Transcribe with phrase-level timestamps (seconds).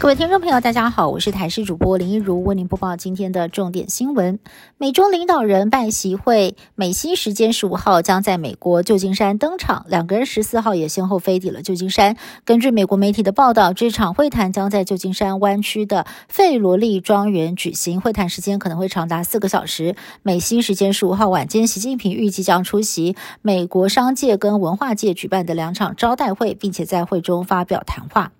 [0.00, 4.38] 各位听众朋友，大家好，我是台视主播林一如，为您播报今天的重点新闻。
[4.78, 12.16] 美中领导人拜习会，美西时间十五号将在美国旧金山登场，两个人十四号也先后飞抵了旧金山。
[12.44, 19.96] 根据美国媒体的报道，这场会谈将在旧金山湾区的费罗利庄园举行，会谈时间可能会长达四个小时。
[20.22, 28.30] 美西时间十五号晚间，习近平预计将出席美国商界跟文化界举办的两场招待会，并且在会中发表谈话。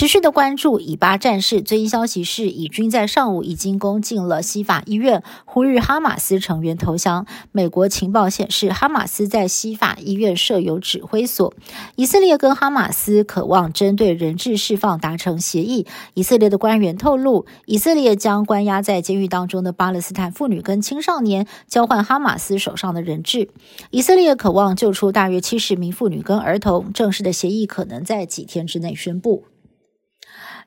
[0.00, 7.26] 持续的关注以巴战事，最新消息是，以军在上午已经攻进了西法医院，呼吁哈马斯成员投降。
[7.52, 11.52] 美国情报显示，哈马斯在西法医院设有指挥所。
[11.96, 15.86] 以色列跟哈马斯渴望针对人质释放达成协议。
[16.14, 23.50] 以色列的官员透露，以色列将关押在监狱当中的巴勒斯坦妇女跟青少年交换哈马斯手上的人质。
[23.90, 26.90] 以色列渴望救出大约七十名妇女跟儿童。
[26.94, 29.44] 正式的协议可能在几天之内宣布。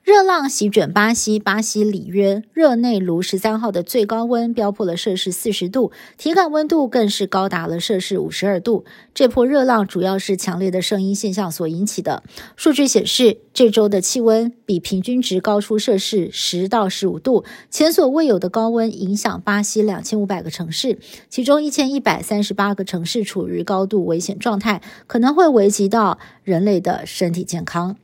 [0.03, 8.83] 热浪席卷巴西，巴西里约热内卢十三号的最高温飙破了摄氏四十度，体感温度更是高达了摄氏五十二度。
[9.13, 12.21] 这波热浪主要是强烈的声音现象所引起的。
[12.57, 27.95] 数据显示，这周的气温比平均值高出摄氏十到十五度，前所未有的高温影响巴西两千五百个城市，其中一千一百三十八个城市处于高度危险状态，可能会危及到人类的身体健康。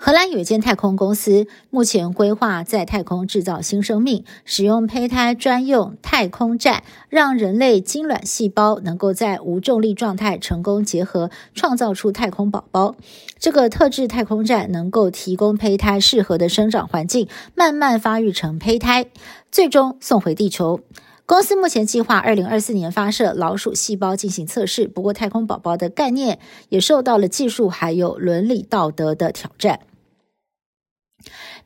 [0.00, 12.94] 荷兰有一间太空公司，目前规划在太空制造新生命，使用胚胎专用太空站，让人类精卵细胞能够在无重力状态成功结合，创造出太空宝宝。
[13.40, 19.06] 这个特制太空站能够提供胚胎适合的生长环境，慢慢发育成胚胎，
[19.50, 20.80] 最终送回地球。
[21.26, 26.38] 公司目前计划二零二四年发射老鼠细胞进行测试，不过太空宝宝的概念
[26.70, 29.80] 也受到了技术还有伦理道德的挑战。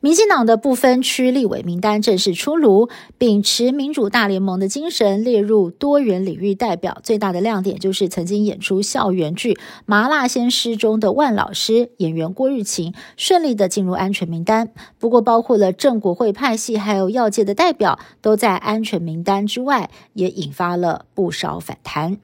[0.01, 6.99] 民进党的不分区立委名单正式出炉，秉持民主大联盟的精神，列入多元领域代表。
[7.05, 9.55] 最大的亮点就是曾经演出校园剧
[9.87, 14.71] 《麻辣鲜师》中的万老师演员郭玉琴顺利的进入安全名单。
[14.99, 22.19] 不过，包括了郑国会派系还有药界的代表都在安全名单之外，也引发了不少反弹。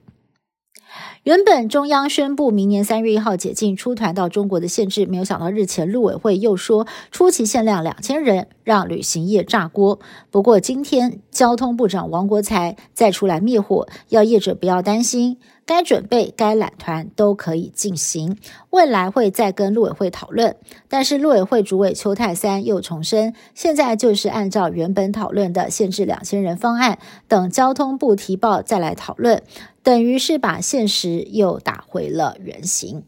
[1.23, 9.99] 原本中央宣布明年三月一号解禁出团到中国的限制，没有想到日前陆委会又说初期限量两千人，让旅行业炸锅。
[10.31, 18.39] 不过今天交通部长王国才再出来灭火，要业者不要担心，该准备、该揽团都可以进行，
[18.71, 20.57] 未来会再跟陆委会讨论。
[20.89, 29.43] 但是陆委会主委邱泰三又重申，现在就是按照原本讨论的限制两千人方案，等交通部提报再来讨论。
[29.89, 33.05] 等于是把现实又打回了原形。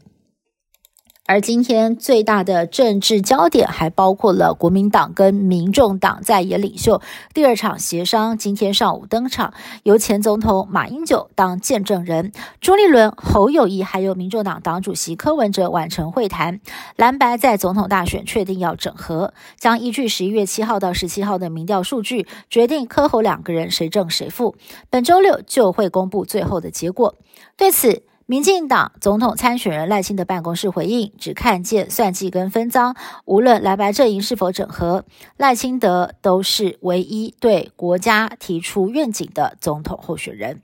[1.27, 7.01] 而今天最大的政治焦点还包括了国民党跟民众党在野领袖
[7.33, 16.59] 第二场协商，今天上午登场，由前总统马英九当见证人，朱立伦、侯友谊还有民众党党主席柯文哲完成会谈。
[16.97, 24.55] 蓝白在总统大选确定要整合，将依据十一月七号到十七号的民调数据，决定柯侯两个人谁正谁负。
[24.89, 27.15] 本周六就会公布最后的结果。
[27.55, 28.03] 对此。
[28.25, 32.95] 民进党总统参选人赖清德办公室回应，只看见算计跟分赃，
[33.25, 35.03] 无论蓝白阵营是否整合，
[35.37, 40.61] 赖清德都是唯一对国家提出愿景的总统候选人。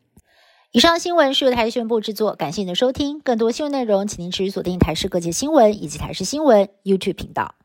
[0.72, 3.20] 以上新闻是由台宣布制作，感谢您的收听。
[3.20, 7.56] 更多新闻内容，请您持续锁定台视各界新闻以及台视新闻 YouTube 频道。